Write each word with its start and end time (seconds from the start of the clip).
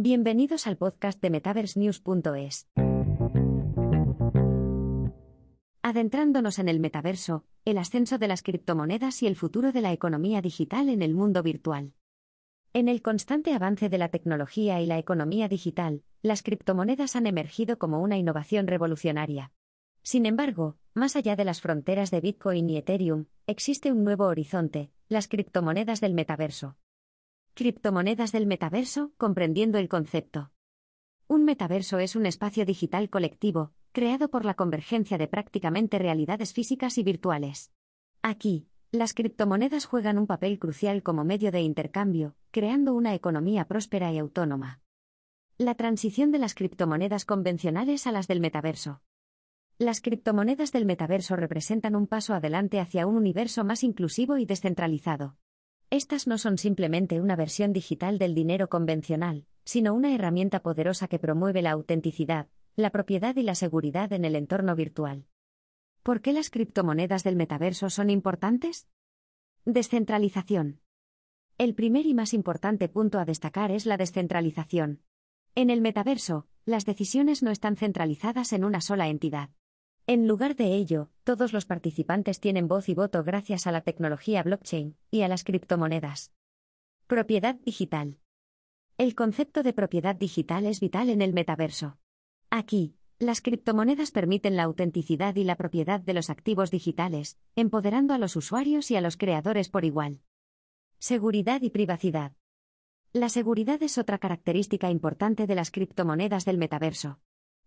Bienvenidos 0.00 0.68
al 0.68 0.76
podcast 0.76 1.20
de 1.20 1.28
MetaverseNews.es. 1.28 2.68
Adentrándonos 5.82 6.60
en 6.60 6.68
el 6.68 6.78
metaverso, 6.78 7.44
el 7.64 7.78
ascenso 7.78 8.16
de 8.16 8.28
las 8.28 8.44
criptomonedas 8.44 9.24
y 9.24 9.26
el 9.26 9.34
futuro 9.34 9.72
de 9.72 9.80
la 9.80 9.92
economía 9.92 10.40
digital 10.40 10.88
en 10.88 11.02
el 11.02 11.14
mundo 11.14 11.42
virtual. 11.42 11.94
En 12.74 12.86
el 12.86 13.02
constante 13.02 13.52
avance 13.52 13.88
de 13.88 13.98
la 13.98 14.08
tecnología 14.08 14.80
y 14.80 14.86
la 14.86 14.98
economía 14.98 15.48
digital, 15.48 16.04
las 16.22 16.44
criptomonedas 16.44 17.16
han 17.16 17.26
emergido 17.26 17.80
como 17.80 18.00
una 18.00 18.16
innovación 18.16 18.68
revolucionaria. 18.68 19.50
Sin 20.04 20.26
embargo, 20.26 20.76
más 20.94 21.16
allá 21.16 21.34
de 21.34 21.44
las 21.44 21.60
fronteras 21.60 22.12
de 22.12 22.20
Bitcoin 22.20 22.70
y 22.70 22.76
Ethereum, 22.76 23.24
existe 23.48 23.90
un 23.90 24.04
nuevo 24.04 24.26
horizonte, 24.26 24.92
las 25.08 25.26
criptomonedas 25.26 26.00
del 26.00 26.14
metaverso. 26.14 26.76
Criptomonedas 27.58 28.30
del 28.30 28.46
metaverso, 28.46 29.10
comprendiendo 29.16 29.78
el 29.78 29.88
concepto. 29.88 30.52
Un 31.26 31.44
metaverso 31.44 31.98
es 31.98 32.14
un 32.14 32.24
espacio 32.24 32.64
digital 32.64 33.10
colectivo, 33.10 33.72
creado 33.90 34.30
por 34.30 34.44
la 34.44 34.54
convergencia 34.54 35.18
de 35.18 35.26
prácticamente 35.26 35.98
realidades 35.98 36.52
físicas 36.52 36.98
y 36.98 37.02
virtuales. 37.02 37.72
Aquí, 38.22 38.68
las 38.92 39.12
criptomonedas 39.12 39.86
juegan 39.86 40.18
un 40.18 40.28
papel 40.28 40.60
crucial 40.60 41.02
como 41.02 41.24
medio 41.24 41.50
de 41.50 41.60
intercambio, 41.60 42.36
creando 42.52 42.94
una 42.94 43.12
economía 43.12 43.64
próspera 43.64 44.12
y 44.12 44.18
autónoma. 44.18 44.80
La 45.56 45.74
transición 45.74 46.30
de 46.30 46.38
las 46.38 46.54
criptomonedas 46.54 47.24
convencionales 47.24 48.06
a 48.06 48.12
las 48.12 48.28
del 48.28 48.38
metaverso. 48.38 49.02
Las 49.78 50.00
criptomonedas 50.00 50.70
del 50.70 50.86
metaverso 50.86 51.34
representan 51.34 51.96
un 51.96 52.06
paso 52.06 52.34
adelante 52.34 52.78
hacia 52.78 53.08
un 53.08 53.16
universo 53.16 53.64
más 53.64 53.82
inclusivo 53.82 54.38
y 54.38 54.44
descentralizado. 54.44 55.34
Estas 55.90 56.26
no 56.26 56.36
son 56.36 56.58
simplemente 56.58 57.20
una 57.20 57.34
versión 57.34 57.72
digital 57.72 58.18
del 58.18 58.34
dinero 58.34 58.68
convencional, 58.68 59.46
sino 59.64 59.94
una 59.94 60.14
herramienta 60.14 60.60
poderosa 60.60 61.08
que 61.08 61.18
promueve 61.18 61.62
la 61.62 61.70
autenticidad, 61.70 62.48
la 62.76 62.90
propiedad 62.90 63.34
y 63.36 63.42
la 63.42 63.54
seguridad 63.54 64.12
en 64.12 64.26
el 64.26 64.36
entorno 64.36 64.76
virtual. 64.76 65.26
¿Por 66.02 66.20
qué 66.20 66.34
las 66.34 66.50
criptomonedas 66.50 67.24
del 67.24 67.36
metaverso 67.36 67.88
son 67.88 68.10
importantes? 68.10 68.86
Descentralización. 69.64 70.80
El 71.56 71.74
primer 71.74 72.04
y 72.04 72.12
más 72.12 72.34
importante 72.34 72.88
punto 72.88 73.18
a 73.18 73.24
destacar 73.24 73.70
es 73.70 73.86
la 73.86 73.96
descentralización. 73.96 75.02
En 75.54 75.70
el 75.70 75.80
metaverso, 75.80 76.46
las 76.66 76.84
decisiones 76.84 77.42
no 77.42 77.50
están 77.50 77.76
centralizadas 77.76 78.52
en 78.52 78.64
una 78.64 78.82
sola 78.82 79.08
entidad. 79.08 79.50
En 80.10 80.26
lugar 80.26 80.56
de 80.56 80.74
ello, 80.74 81.10
todos 81.22 81.52
los 81.52 81.66
participantes 81.66 82.40
tienen 82.40 82.66
voz 82.66 82.88
y 82.88 82.94
voto 82.94 83.22
gracias 83.24 83.66
a 83.66 83.72
la 83.72 83.82
tecnología 83.82 84.42
blockchain 84.42 84.96
y 85.10 85.20
a 85.20 85.28
las 85.28 85.44
criptomonedas. 85.44 86.32
Propiedad 87.06 87.56
digital. 87.56 88.18
El 88.96 89.14
concepto 89.14 89.62
de 89.62 89.74
propiedad 89.74 90.16
digital 90.16 90.64
es 90.64 90.80
vital 90.80 91.10
en 91.10 91.20
el 91.20 91.34
metaverso. 91.34 91.98
Aquí, 92.48 92.96
las 93.18 93.42
criptomonedas 93.42 94.10
permiten 94.10 94.56
la 94.56 94.62
autenticidad 94.62 95.36
y 95.36 95.44
la 95.44 95.56
propiedad 95.56 96.00
de 96.00 96.14
los 96.14 96.30
activos 96.30 96.70
digitales, 96.70 97.36
empoderando 97.54 98.14
a 98.14 98.18
los 98.18 98.34
usuarios 98.34 98.90
y 98.90 98.96
a 98.96 99.02
los 99.02 99.18
creadores 99.18 99.68
por 99.68 99.84
igual. 99.84 100.22
Seguridad 100.98 101.60
y 101.60 101.68
privacidad. 101.68 102.32
La 103.12 103.28
seguridad 103.28 103.82
es 103.82 103.98
otra 103.98 104.16
característica 104.16 104.90
importante 104.90 105.46
de 105.46 105.54
las 105.54 105.70
criptomonedas 105.70 106.46
del 106.46 106.56
metaverso. 106.56 107.20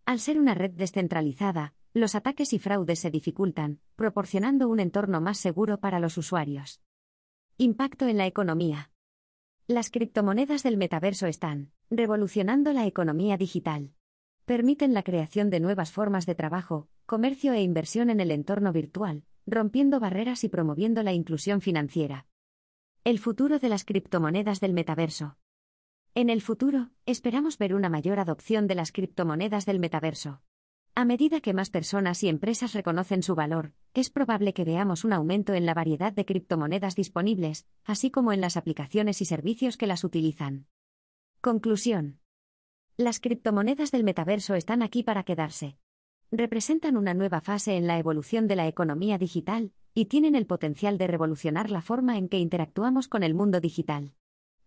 Al 0.05 0.19
ser 0.19 0.39
una 0.39 0.55
red 0.55 0.71
descentralizada, 0.71 1.75
los 1.93 2.15
ataques 2.15 2.53
y 2.53 2.59
fraudes 2.59 2.99
se 2.99 3.11
dificultan, 3.11 3.79
proporcionando 3.95 4.69
un 4.69 4.79
entorno 4.79 5.19
más 5.19 5.37
seguro 5.37 5.79
para 5.79 5.99
los 5.99 6.17
usuarios. 6.17 6.81
Impacto 7.57 8.07
en 8.07 8.17
la 8.17 8.27
economía. 8.27 8.91
Las 9.67 9.89
criptomonedas 9.89 10.63
del 10.63 10.77
metaverso 10.77 11.27
están 11.27 11.71
revolucionando 11.89 12.71
la 12.71 12.85
economía 12.85 13.37
digital. 13.37 13.93
Permiten 14.45 14.93
la 14.93 15.03
creación 15.03 15.49
de 15.49 15.59
nuevas 15.59 15.91
formas 15.91 16.25
de 16.25 16.35
trabajo, 16.35 16.87
comercio 17.05 17.53
e 17.53 17.61
inversión 17.61 18.09
en 18.09 18.21
el 18.21 18.31
entorno 18.31 18.71
virtual, 18.71 19.23
rompiendo 19.45 19.99
barreras 19.99 20.43
y 20.45 20.49
promoviendo 20.49 21.03
la 21.03 21.13
inclusión 21.13 21.59
financiera. 21.59 22.25
El 23.03 23.19
futuro 23.19 23.59
de 23.59 23.67
las 23.69 23.83
criptomonedas 23.83 24.61
del 24.61 24.73
metaverso. 24.73 25.37
En 26.15 26.29
el 26.29 26.41
futuro, 26.41 26.89
esperamos 27.05 27.57
ver 27.57 27.73
una 27.73 27.89
mayor 27.89 28.19
adopción 28.19 28.67
de 28.67 28.75
las 28.75 28.91
criptomonedas 28.91 29.65
del 29.65 29.79
metaverso. 29.79 30.41
A 30.93 31.05
medida 31.05 31.39
que 31.39 31.53
más 31.53 31.69
personas 31.69 32.21
y 32.21 32.27
empresas 32.27 32.73
reconocen 32.73 33.23
su 33.23 33.33
valor, 33.33 33.71
es 33.93 34.09
probable 34.09 34.53
que 34.53 34.65
veamos 34.65 35.05
un 35.05 35.13
aumento 35.13 35.53
en 35.53 35.65
la 35.65 35.73
variedad 35.73 36.11
de 36.11 36.25
criptomonedas 36.25 36.95
disponibles, 36.95 37.65
así 37.85 38.11
como 38.11 38.33
en 38.33 38.41
las 38.41 38.57
aplicaciones 38.57 39.21
y 39.21 39.25
servicios 39.25 39.77
que 39.77 39.87
las 39.87 40.03
utilizan. 40.03 40.67
Conclusión. 41.39 42.19
Las 42.97 43.21
criptomonedas 43.21 43.91
del 43.91 44.03
metaverso 44.03 44.53
están 44.53 44.81
aquí 44.81 45.01
para 45.01 45.23
quedarse. 45.23 45.77
Representan 46.29 46.97
una 46.97 47.13
nueva 47.13 47.39
fase 47.39 47.77
en 47.77 47.87
la 47.87 47.97
evolución 47.97 48.49
de 48.49 48.57
la 48.57 48.67
economía 48.67 49.17
digital, 49.17 49.71
y 49.93 50.05
tienen 50.05 50.35
el 50.35 50.45
potencial 50.45 50.97
de 50.97 51.07
revolucionar 51.07 51.69
la 51.69 51.81
forma 51.81 52.17
en 52.17 52.27
que 52.27 52.37
interactuamos 52.37 53.07
con 53.07 53.23
el 53.23 53.33
mundo 53.33 53.61
digital. 53.61 54.13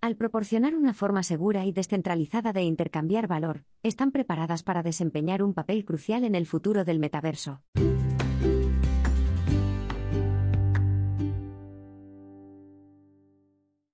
Al 0.05 0.17
proporcionar 0.17 0.75
una 0.75 0.93
forma 0.93 1.23
segura 1.23 1.65
y 1.65 1.73
descentralizada 1.73 2.53
de 2.53 2.61
intercambiar 2.61 3.27
valor, 3.27 3.65
están 3.83 4.11
preparadas 4.11 4.63
para 4.63 4.83
desempeñar 4.83 5.43
un 5.43 5.55
papel 5.55 5.87
crucial 5.87 6.25
en 6.25 6.35
el 6.35 6.45
futuro 6.45 6.85
del 6.85 6.99
metaverso. 6.99 7.63